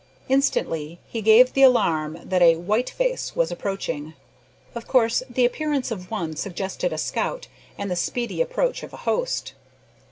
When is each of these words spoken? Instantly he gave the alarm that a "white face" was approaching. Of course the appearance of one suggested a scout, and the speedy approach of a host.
Instantly 0.29 0.99
he 1.05 1.21
gave 1.21 1.53
the 1.53 1.61
alarm 1.61 2.17
that 2.23 2.41
a 2.41 2.55
"white 2.55 2.89
face" 2.89 3.35
was 3.35 3.51
approaching. 3.51 4.15
Of 4.73 4.87
course 4.87 5.21
the 5.29 5.45
appearance 5.45 5.91
of 5.91 6.09
one 6.09 6.35
suggested 6.35 6.91
a 6.91 6.97
scout, 6.97 7.45
and 7.77 7.91
the 7.91 7.95
speedy 7.95 8.41
approach 8.41 8.81
of 8.81 8.93
a 8.93 8.97
host. 9.05 9.53